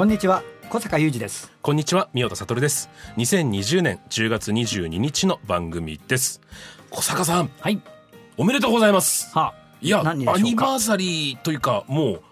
[0.00, 2.88] こんにちは小坂雄二ですこんにちは、宮田悟です。
[3.18, 6.40] 2020年10月22日の番組です。
[6.88, 7.82] 小坂さん、はい
[8.38, 9.30] おめでとうございます。
[9.36, 12.22] はあいや、アニバーサリーというか、もう、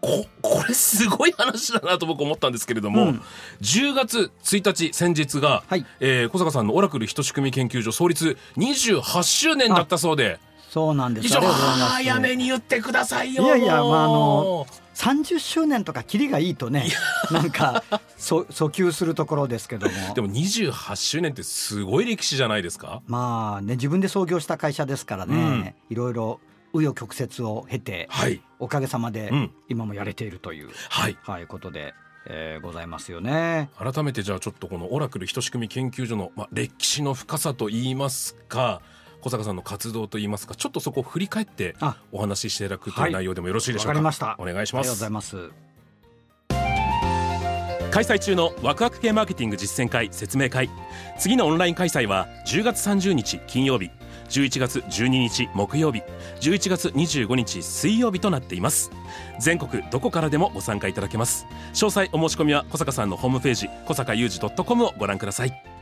[0.00, 3.22] こ、これすごい話だなと僕思ったんですけれども、うん
[3.60, 13.44] 10月1日先日が、はいえー小坂さんのオラクル人仕組み研究所創立28周年だったそうで、そうなんです以上、ありがとうございます早めに言ってくださいよ。
[13.44, 16.88] いやいやまああの30周年とかキリがいいとね
[17.30, 17.84] なんか
[18.16, 23.00] そ 訴求するところですけどもでも28周年ってすごい歴史じゃないですか？
[23.06, 26.40] まあね自分で創業した会社ですからね、いろいろ
[26.74, 28.42] 紆余曲折を経てはい。
[28.58, 31.16] おかげさまでうん今もやれているという、はい。
[31.22, 31.94] はい、ことで、
[32.26, 33.70] えーございますよね。
[33.78, 38.82] 改めてじゃあちょっとこのオラクル人仕組み研究所の、まあ、歴史の深さといいますか
[39.20, 43.10] 小坂さんの活動といいますかちょっとそこを振り返ってあお話ししていただくとはい。
[43.10, 44.36] いう内容でもよろしいでしょうか、わかりました。
[44.38, 45.50] お願いしまありがとうごすざいます。
[47.90, 50.68] 開催中のワクワク系マーケティング実践会説明会。
[51.18, 53.90] 次のオンライン開催は10月30日金曜日
[54.28, 56.02] 11月12日木曜日
[56.40, 58.90] 11月25日水曜日となっています。
[59.40, 61.46] 全国どこからでもご参加いただけます。
[61.72, 65.77] 詳細お申し込みは小坂さんのホームページ小坂雄二 .com をご覧ください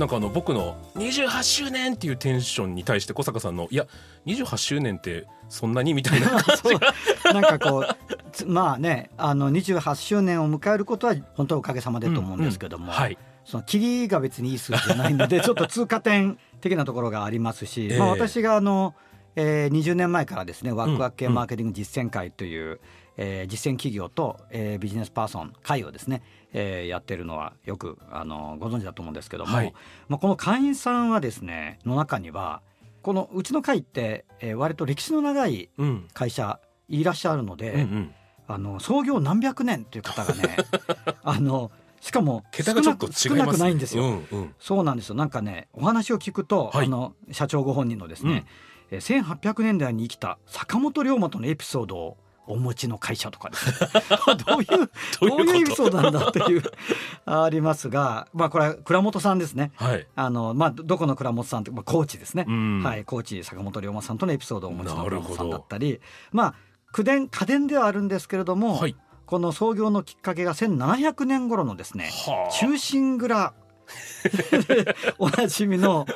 [0.00, 3.86] なんかあの僕の28周年っていうテンションに対して小坂さんのいや
[4.24, 7.34] 28周年ってそんなにみたいな 感じが。
[7.34, 7.96] なんかこう
[8.32, 13.18] つまあねあの28周年を迎えることは本当おかげさまでと思うんですけども、はい。
[13.44, 17.98] そのキリが別にいい数字じゃないので ちょっと通過点的なところがありますし、ええ。
[17.98, 18.94] まあ、私があの、
[19.36, 22.80] えー、20年前からですねワクワク系マーケティング実践会という、
[23.22, 26.22] えー実践企業と、えービジネスパーソン会をですね、
[26.54, 29.72] えーやってるのはよくあのご存知だと思うんですけども、はい。
[30.08, 32.62] まあ、この会員さんはですねの中には
[33.02, 36.08] このうちの会って、えー割と歴史の長いうん。
[36.14, 36.58] 会社
[36.88, 38.14] いらっしゃるので、うんうん。
[38.48, 40.56] あの創業何百年という方がね
[41.22, 41.70] あの
[42.00, 44.04] しかも桁がちょっと違い少なくないんですよ。
[44.04, 44.54] うんうん。
[44.58, 45.14] そうなんですよ。
[45.14, 46.86] なんかねお話を聞くと、はい。
[46.86, 48.46] あの社長ご本人のですね、
[48.90, 52.16] えー1800年代に生きた坂本龍馬とのエピソードを
[52.46, 53.88] お持ちの会社とかですね。
[54.46, 54.90] どういう
[55.20, 56.62] どどういうエピソードなんだっていう
[57.24, 59.72] ありますがまあこれは倉本さんですね。
[59.76, 60.06] はい。
[60.16, 62.82] あのまあどどこの倉本さんって、まあ、高知ですね、うん。
[62.82, 66.00] はい高知坂本龍馬さんとのエピソードをお持ちの倉本さんだったり。
[66.32, 66.54] まあ
[66.92, 68.96] 口伝家電ではあるんですけれども、はい。
[69.26, 72.52] この創業のきっかけが1700年頃のですねはあ。
[72.52, 73.54] 忠臣蔵。
[74.68, 76.06] でおなじみの、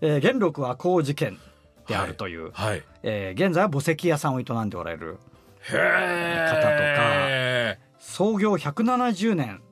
[0.00, 1.38] えー元禄和光事件
[1.86, 2.82] であるという、はい。
[3.02, 5.18] えー現在は墓石屋さんを営んでおられる
[5.62, 9.62] へえ創業170年。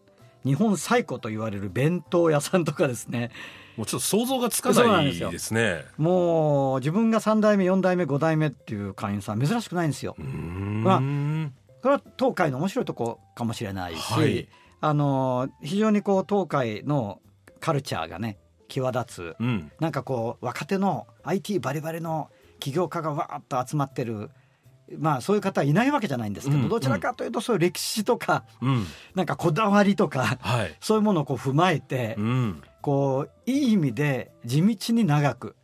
[0.44, 3.31] 日本最古と言われる弁当屋さんとかですね。
[3.76, 5.28] もうちょっと想像がつかなそうなんですよ。
[5.28, 10.16] いですねもう自分が3代目4代目5代目っていう会員さん珍しくないんですよ。
[10.19, 11.00] ま
[11.82, 14.49] これは東海の面白いとこかもしれないし、はい。
[14.81, 17.20] あの非常にこう東海の
[17.60, 18.38] カルチャーがね
[18.69, 19.37] 際立つ。
[19.38, 19.70] うん。
[19.81, 24.31] なんかこう若手の IT バリバリの起業家がわーっと集まってる
[24.97, 28.87] まあそういう方はいないわけじゃないんですけど、うんどちらかというとそういう歴史とかうん。
[29.15, 30.75] なんかこだわりとかはい。
[30.81, 32.62] そういうものをこう踏まえて、うん。
[32.81, 35.56] こういい意味で地道に長く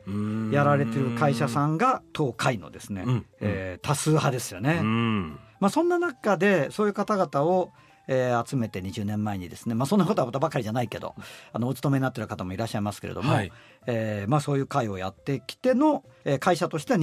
[0.53, 3.27] やられてる会社さんんが東海のですね、うん。
[3.41, 4.79] えー多数派ですよね。
[4.81, 5.39] うん。
[5.61, 7.73] まあ、そんな中でそういう方々を、
[8.09, 11.15] えー集めて20年前にですね、まあ、そんなことはばかりじゃないけど
[11.55, 13.53] あのお勤めになってる方もいらっしゃいますけれども、はい。
[13.87, 16.99] えーまあ、そういう会をやってきての、えー会社としては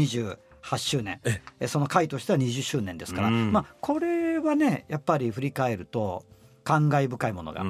[0.63, 1.21] 28周年
[1.67, 3.51] その会としては20周年ですから、うん。
[3.51, 6.25] まあ、これはねやっぱり振り返ると
[6.63, 7.65] 感慨深いものが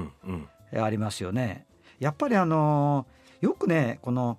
[0.84, 1.66] ありますよね。
[2.00, 4.38] やっぱりあのーよくねこの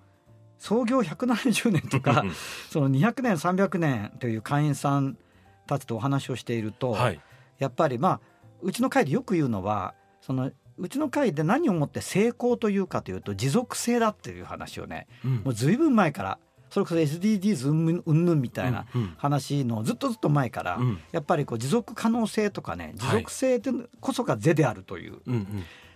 [0.59, 2.25] 創業170年とか
[2.71, 5.19] その200年300年という会員さん
[5.67, 7.21] たちとお話をしていると、はい。
[7.59, 8.21] やっぱりまあ
[8.61, 15.35] うちの会でよく言うのはそのうちの会で何をもって成功というかというと持続性だっていう話をねうん。
[15.39, 16.39] もうずいぶん前から
[16.73, 18.87] それこそ SDGs うんうんぬんみたいな
[19.19, 20.99] 話のずっとずっと前から、うん。
[21.13, 23.71] やっぱりこう持続可能性とかね持続性って
[24.01, 25.19] こそが是であるという、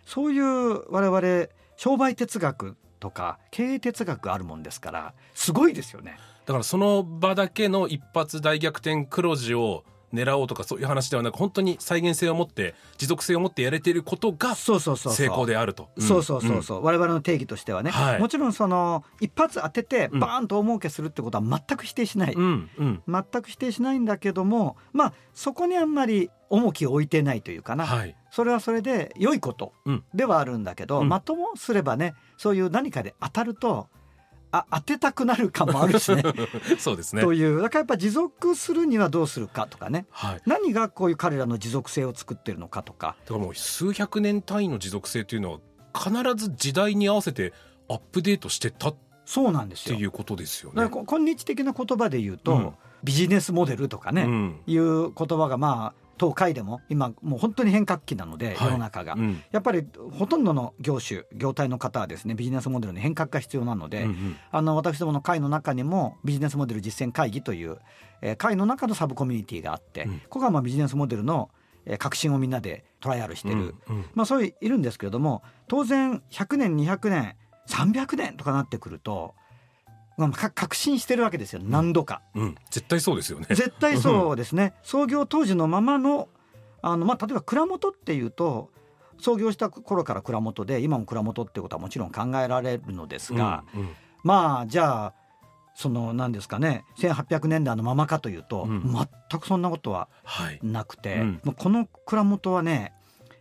[0.05, 6.19] そういう我々商売哲学とか経営哲学があるもんですからすごいですよね。
[6.45, 9.83] だからその場だけの一発大逆転黒字を
[10.15, 14.77] 狙おうとかそういう話ではなく本当に再現性を持って持続性を持ってやれていることが成
[15.27, 15.89] 功であると。
[15.99, 18.21] そうそうそうそう、我々の定義としてはね、はい。
[18.21, 20.21] もちろんその一発当ててうん。
[20.21, 23.03] バーンと大儲けするってことは全く否定しない、うんうん。
[23.07, 28.17] 全く否定しないんだけどもまあそこにあんまり重きを置いてないというかな、はい。
[28.31, 30.05] それはそれで良いことうん。
[30.15, 31.09] ではあるんだけど、うん。
[31.09, 33.89] まともすればねそういう何かで当たると
[34.57, 36.23] あ当てたくなるかもあるしね
[36.79, 37.23] そうですね。
[37.23, 40.43] というだからやっぱ持続するにはどうするかとかねはい。
[40.47, 45.59] 何がこういう彼らの持続性を作ってるのかとかだからもう数百年単位の持続性というのは
[45.95, 47.53] 必ず時代に合わせて
[47.89, 49.97] アップデートしてたっそうなんですよ。
[49.97, 50.89] ていうことですよね。
[50.89, 52.73] 今日的な言葉で言うと、うん
[53.05, 58.67] ビジネスモデルとかね、うんいう言葉がまあ東海でも今もう本当に変革期なので、はい。
[58.67, 59.43] 世の中が、うん。
[59.51, 64.37] やっぱりほとんどの業種業態の方はですねビジネスモデルの変革が必要なので、うんうん。
[64.51, 67.79] あの私どもの会の中にもビジネスモデル実践会議という、
[68.23, 70.19] えー会の中のサブコミュニティがあって、うん。
[70.21, 71.51] ここがまあビジネスモデルの、
[71.85, 74.05] えー革新をみんなでトライアルしてる、うんうん。
[74.15, 77.37] まあそういういるんですけれども当然100年200年
[77.69, 79.35] 300年とかなってくると、
[80.17, 81.61] まあ、か革新してるわけですよ。
[81.63, 82.23] 何度か。
[82.35, 82.55] うん。
[82.71, 83.47] 絶対そうですよね。
[83.51, 84.75] 絶対そうですね。
[84.83, 86.29] 創業当時のままの
[86.83, 88.71] あの、まあ、例えば蔵元っていうと
[89.19, 93.89] 創業した頃から蔵元で今も蔵元ってことはもちろん考えられるのですが、うんうん。
[94.23, 95.15] まあじゃあ
[95.75, 98.83] その何ですかね1800年代のままかというと、うん。
[99.31, 100.61] 全くそんなことははい。
[100.63, 101.41] なくて、うん。
[101.45, 102.93] もうこの蔵元はね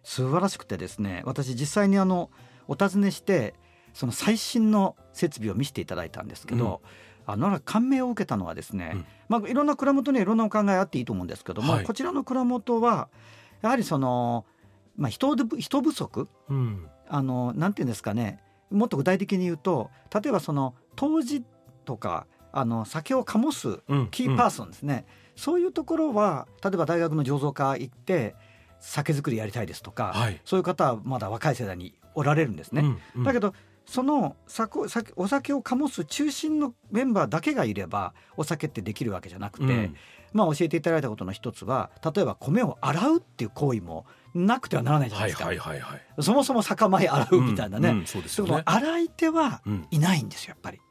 [0.03, 2.29] 素晴らしくてですね私実際にあの
[2.67, 3.53] お尋ねして
[3.95, 6.81] その最新の設備を見せていただいたんですけど、
[7.25, 9.05] あの感銘を受けたのはですね、うん。
[9.29, 11.85] まあ、いろんな蔵元にはいろんなお考えあっていいと思うんですけども、はい。
[11.85, 13.07] こちらの蔵元は
[13.61, 14.45] やはりその、
[14.97, 16.87] まあ、人で人不足うん。
[17.07, 18.39] あのなんていうんですかね
[18.71, 21.43] もっと具体的に言うと例えばその杜氏
[21.85, 25.05] とかあの酒を醸すうんキーパーソンですね、
[25.35, 28.35] そういうところは例えば大学の醸造家行って
[28.79, 30.41] 酒造りやりたいですとか、はい。
[30.45, 32.81] そういう方はまだ若い世代におられるんですね。
[32.81, 33.23] うんうん。
[33.23, 33.53] だけど
[33.85, 34.35] その
[35.15, 39.95] お酒を醸す中心のメンバーだけがいればお酒ってできるわけじゃなくて、うん
[40.33, 46.01] まあ教えていただいたことの一つは例えば米を洗うっていう行為もなくてはならないじゃないですか、はいはいはいはい。
[46.21, 48.61] そもそも酒米洗うみたいなね、うんうんそうですよね。
[48.65, 50.81] 洗い手はうんいないんですよやっぱり。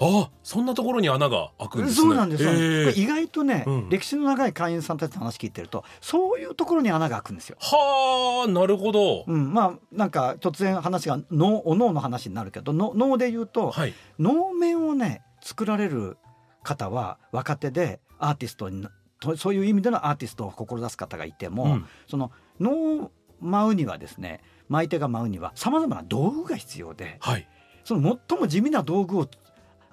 [0.00, 2.08] ああそんなところに穴が開くんですね。
[2.08, 7.56] そうなんですえこれ意外とね、うん歴史の長い会員さんたちの話聞いてるとそういうところに穴が開くんですよ。
[7.60, 9.24] はあなるほど。
[9.26, 13.94] うん、まあなんか突然話が脳お脳の話になるけどの脳で言うと、はい。
[14.18, 16.16] 能面をね作られる
[16.62, 18.88] 方は若手でアーティストに
[19.36, 27.48] そういう意味でのアーティストを志す方がいても、うんその能を舞うにはですね舞手が舞うにはさまざまな道具が必要ではい。
[27.84, 29.28] その最も地味な道具を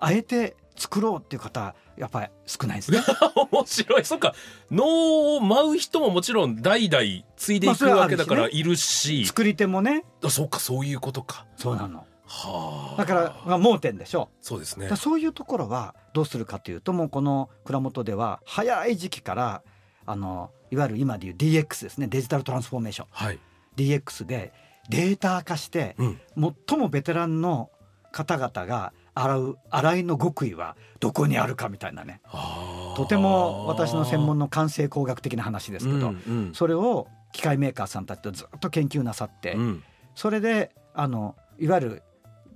[0.01, 2.99] あえて作ろうっていう方やっぱり少ないですね。
[3.51, 4.05] 面白い。
[4.05, 4.33] そっか。
[4.71, 7.03] 能を舞う人ももちろん代々
[7.37, 9.25] 継いでいくわけだからいるし。
[9.27, 11.45] 作り手もねあそっかそういうことか。
[11.55, 12.97] そうなのはあ。
[12.97, 14.89] だから、まあ、盲点でしょそうですね。
[14.95, 19.61] そういうところはどうするかというともうこの蔵元では早い時期から
[20.07, 23.39] あのいわゆる今でいう DX ですねデジタルトランスフォーメーションはい。
[23.75, 24.53] DX で
[24.89, 26.21] データ化してうん。
[26.67, 27.69] 最もベテランの
[28.11, 32.21] 方々が洗う洗いの極意はどこにあるかみたいなね。
[32.23, 36.51] はあとても私の専門の完成工学的な話ですけど、うんうん。
[36.53, 39.83] それを機械メーカーさんたちとずっと研究なさって、うん。
[40.15, 42.03] それであのいわゆる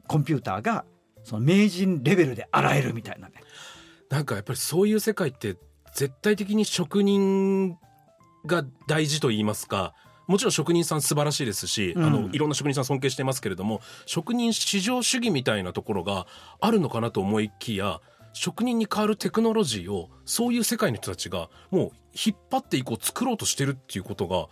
[0.07, 0.85] コンピューターが
[1.23, 3.35] その名人レベルで洗えるみたいなね。
[4.09, 5.57] なんかやっぱりそういう世界って
[5.93, 7.77] 絶対的に職人
[8.45, 9.93] が大事と言いますか
[10.27, 12.03] もちろん職人さん素晴らしいですし、うん。
[12.03, 16.27] あのいろんな職人さん尊敬してますけれども職人至上主義みたいなところが
[16.59, 18.01] あるのかなと思いきや
[18.33, 24.47] 職人に代わるテクノロジーをそういう世界の人たちがもう引っ張っていこう作ろうとしてるっていうことが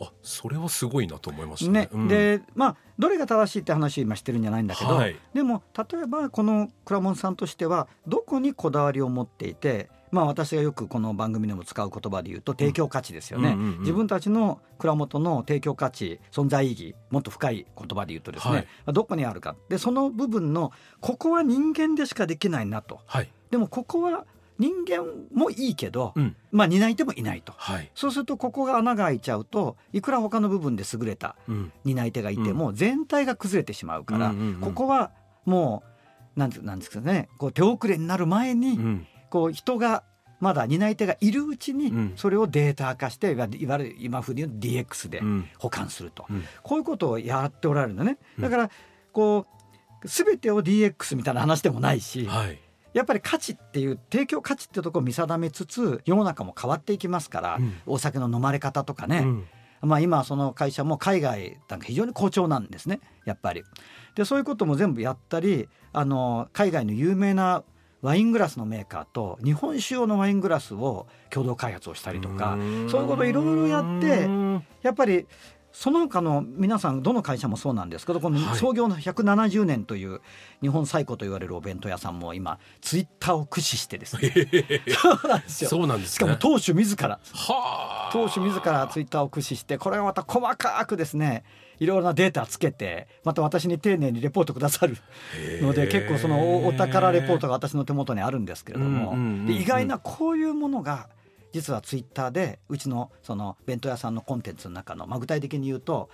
[0.00, 1.80] あそれはすごいなと思いましたね。
[1.80, 2.08] ね、うん。
[2.08, 5.16] でまあどれが正しいって話今してるんじゃないんだけど、はい。
[5.34, 18.66] でも例えばこの倉門さんとしてはどこにこだわりを持っていてまあ私がよくこの番組でも使う言葉で言うと提供価値ですよね、自分たちの蔵元の提供価値存在意義もっと深い言葉で言うとですね、はい。
[18.92, 23.00] どこにあるかでその部分のここは人間でしかできないなと。
[23.06, 24.24] はい、でもここは
[24.58, 26.34] 人間もいいけど、うん。
[26.50, 27.52] まあ担い手もいないと。
[27.56, 27.90] はい。
[27.94, 31.72] そうするとここが穴が開いちゃうといくら他の部分で優れたうん。
[31.84, 35.10] 担い手がいても全体が崩れてしまうから、ここは
[35.44, 35.82] も
[36.36, 40.02] うなんてなんですかねこう手遅れになる前に、うんこう人が
[40.40, 42.12] まだ担い手がいるうちにうん。
[42.16, 45.48] それをデータ化していわいわゆる今風に言う DX でうん。
[45.58, 46.44] 保管すると、うん。
[46.62, 48.16] こういうことをやっておられるのね。
[48.38, 48.42] うん。
[48.42, 48.70] だから
[49.12, 49.46] こ
[50.04, 52.58] う全てを DX みたいな話でもないし、はい。
[52.94, 57.74] やっぱり価値っていう提供価値っていうところを見定めつつ世の中も変わっていきますから、うん。
[57.84, 59.88] お酒の飲まれ方とかね、うん。
[59.88, 63.00] まあ、今その会社も海外なんか非常に好調なんですね。
[63.26, 63.64] やっぱり。
[64.14, 67.64] でそういうことも全部やったりあの海外の有名な
[68.06, 72.56] ワイングラスのメーカーと日本酒用のワイングラスを共同開発をしたりとか
[72.88, 75.26] そういうことをいろいろやってうんやっぱり
[75.78, 78.56] その他の皆さんどの会社もそうなんですけどこのはい。
[78.56, 80.22] 創業の170年という
[80.62, 84.32] 日本最古と言われるお弁当屋さんも今ツイッターを駆使してですね。
[84.88, 85.70] そうなんですよ。
[85.70, 86.14] そうなんですね。
[86.14, 87.08] しかも当主自ら。
[87.08, 87.18] は
[88.08, 88.10] あ。
[88.10, 91.44] 当主自らツイッターを駆使してこれをまた細かくですね
[91.78, 94.96] いろいろなデータつけてまた私に丁寧にレポートくださる
[95.60, 99.14] ので結構そのおお宝レポートが私の手元にあるんですけれども、
[99.50, 101.08] 意外なこういうものが
[101.56, 106.10] 実はツイッターでうちのその弁当屋さんのコンテンツの中の、まあ、具体的に言うと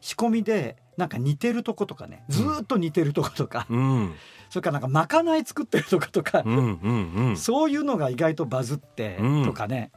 [0.00, 4.14] 仕込みでなんか似てるとことかねずーっと似てるとことか、うん。
[4.50, 7.36] それからなんかまかない作ってるとことか、うんうんうん。
[7.36, 9.44] そういうのが意外とバズってうん。
[9.44, 9.90] とかね、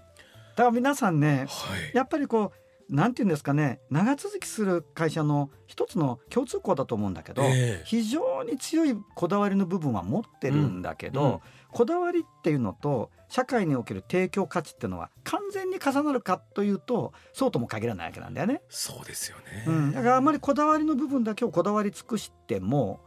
[0.56, 1.92] だから皆さんねはい。
[1.94, 2.52] やっぱりこ
[2.90, 7.82] うなんていうんですかね長続きする会社の一つの共通項だと思うんだけど、ええ。
[7.86, 11.40] 非常に強いこだわりの部分は持ってるんだけど、うんうん
[11.78, 18.64] こだわりっていうのと社会における提供価値っていうのは完全に重なるかというとそうとも限らないわけなんだよね。
[18.68, 23.00] そうですよね、うん、だからあんまりこだわりの部分だけをこだわり尽くしても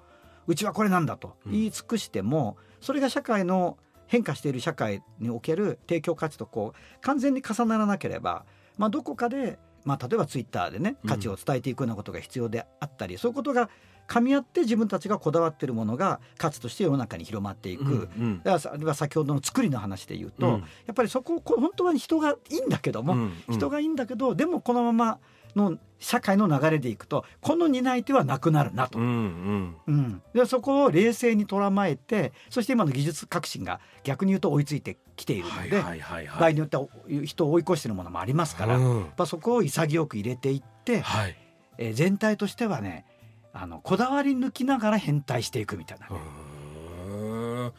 [0.47, 1.53] うちはこれなんだとうん。
[1.53, 8.45] 言い尽くしても、それが社会の変化している社会における提供価値とこう完全に重ならなければ、
[8.79, 13.69] まあ、どこかで、まあ、例えばツイッターでねうん価値を伝えていくようなことが必要であったり、そういうことが
[14.11, 17.85] 噛み合って自分たちがこだわっているものが価値として世の中に広まっていく。
[17.85, 18.43] うんうん。
[18.45, 20.53] あれは先ほどの作りの話で言うと、うん。
[20.55, 23.55] やっぱりそこを本当は人がいいんだけども、うんうん。
[23.55, 25.19] 人がいいんだけどでもこのまま
[25.55, 29.09] の社会の流れでいくとこの担い手はなくなるなと、ううん。
[29.09, 30.23] んうん。
[30.35, 36.45] でそこを冷静に捉まえてそして今の技術革新が逆に言うと追いついてきているので、はいはいはい場はい。
[36.51, 36.87] 合によっては
[37.25, 41.37] 人を追い越しているものもありますから、やっうんぱそこを潔く入れていって、はい。
[41.79, 43.05] えー全体としてはね
[43.53, 47.73] あのこだわり抜きながら変態していくみたいなね、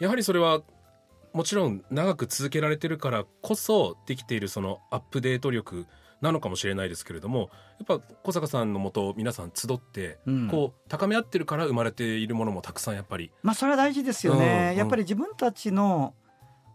[0.00, 0.62] やはりそれは
[1.32, 5.86] もちろん長く続けられてるからこそできているそのアップデート力
[6.20, 10.48] なのかもしれないですけれどもやっぱ小坂さんのもと皆さん集って、うん。
[10.48, 13.32] こう高め合ってるから生まれているものもたくさんやっぱり。
[13.42, 14.78] まあそれは大事ですよね、うん。
[14.78, 16.14] やっぱり自分たちの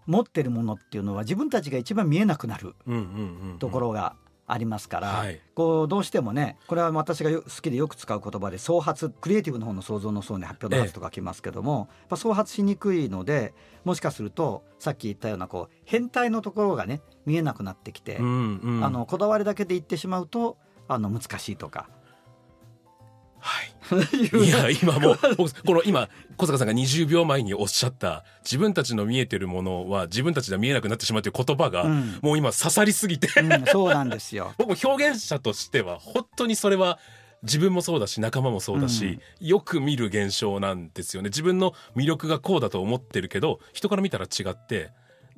[0.06, 3.60] 持ってるものっていうのは自分たちが一番見えなくなるうんうんうんうん。
[3.60, 4.16] ところが
[4.50, 21.90] ありますから、はいこうどうしてもねこれは私がよ好きでよく使う言葉で創発クリエイティブの方の創造の層に発表の発とかきますけども、やっぱ創発しにくいのでもしかするとさっき言ったようなこう変態のところがね見えなくなってきて、うんうんあのこだわりだけで言ってしまうとあの難しいとか。
[23.48, 24.50] はい。
[24.50, 32.20] や今もう 僕この今小坂さんが20秒前におっしゃった自分たちの見えてるものは自分たちでは見えなくなってしまうという言葉が、うん。
[32.22, 33.28] もう今刺さりすぎて。
[33.40, 34.54] うん、そうなんですよ。
[34.60, 37.00] 僕も表現者としては本当にそれは
[37.44, 41.30] 自分もそうだし仲間もそうだし、よく見る現象なんですよね。
[41.30, 44.92] 自分の魅力がこうだと思ってるけど人から見たら違って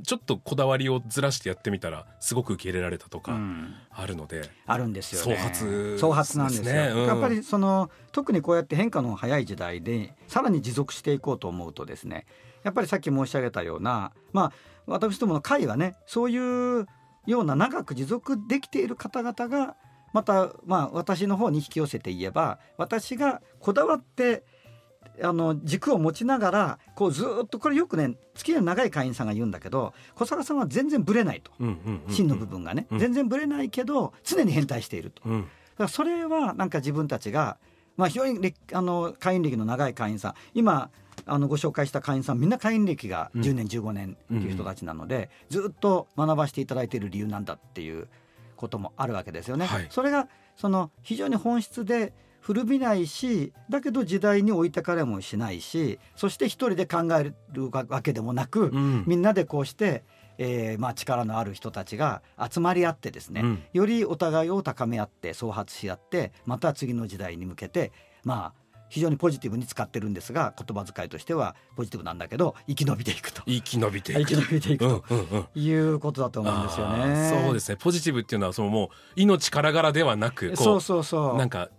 [0.03, 3.73] ちょっとこだわりをずらしてやってみたらすごく受け入れられたとかうん。
[3.91, 5.37] あるので、あるんですよね。
[5.37, 6.91] 創発創発なんですね。
[6.93, 7.07] うん。
[7.07, 12.25] やっぱりその特にこうやって変化の早い時代でさらに持続していこうと思うとですね
[12.63, 14.51] やっぱりさっき申し上げたようなまあ
[14.85, 16.37] 私どもの会はねそうい
[16.81, 16.87] う
[17.25, 19.75] ような長く持続できている方々が
[20.13, 24.43] またまあ私の方に引き寄せて言えば私がこだわって
[25.21, 31.51] あの軸を持ちながらこうずーっとこれよくね付き合いの長い会員さんが言うんだけど小坂さんは全然ブレないと。
[31.59, 32.99] うんうんうん芯の部分がね、うん。
[32.99, 35.27] 全然ぶれないけど常に変態していると。
[35.27, 35.43] だうん。
[35.43, 37.57] からそれはなんか自分たちが、
[37.97, 40.33] まあ、非常に歴あの会員歴の長い会員さん。
[40.53, 40.89] 今
[41.25, 43.41] あのご紹介した会員さんみんな会員歴がうん。
[43.41, 48.07] 10年15年っていう人たちなので、ずっと学ばせていただいている理由なんだっていう
[48.55, 49.65] こともあるわけですよね。
[49.65, 49.87] はい。
[49.89, 59.03] それがその非常に本質で古びないしだけど時代に置いてかれもしないしそして一人で考えるわけでもなく、うん。
[59.05, 60.03] みんなでこうして、
[60.37, 63.63] えーまあ、力のある人たちが集まり合ってですね、うん。
[63.73, 67.91] よりお互いを高め合って創発し合ってまた次の時代に向けて
[68.23, 73.43] まあ非常にポジティブに使ってるんですが言葉遣いとしてはポジティブなんだけど生き延びていくと。
[73.45, 74.21] 生き延びていく。
[74.25, 75.47] 生き延びていくうんとうんうん。
[75.53, 77.43] いうことだと思うんですよね。
[77.45, 77.77] そうですね。
[77.79, 81.37] ポジティブっていうのはそのもう命からがらではなくそうそうそう。
[81.37, 81.69] なんか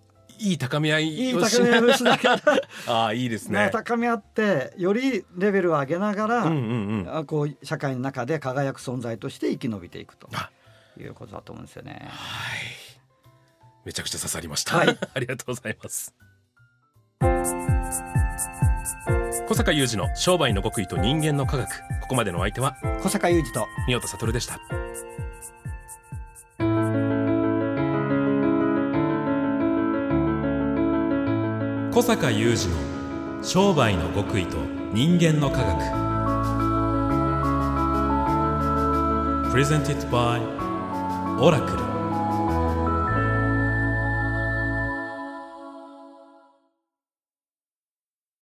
[0.41, 2.43] いい高め合いいいをし高め合いをしながら。
[2.89, 3.71] ああいいですまあね。
[3.71, 10.29] 高め合ってよりレベルを上げながら、うんうんこう社会の中で輝く存在として生き延びていくと。
[10.33, 10.51] あ。
[10.99, 12.11] いうことだと思うんですよね。
[13.85, 14.89] めちゃくちゃ刺さりました、はい。
[15.15, 16.15] ありがとうございます。
[19.49, 21.69] 小坂雄二の商売の極意と人間の科学。
[22.01, 23.67] ここまでのお相手は小坂雄二と。
[23.87, 24.61] 宮田悟でした
[31.93, 32.77] 小坂雄二の
[33.43, 34.59] 商売の極意と
[34.93, 35.77] 人間の科学。
[39.51, 40.41] プレゼンティットバイ
[41.41, 41.90] オラクル